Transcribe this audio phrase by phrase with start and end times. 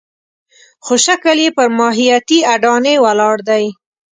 [0.85, 3.65] خو شکل یې پر ماهیتي اډانې ولاړ دی.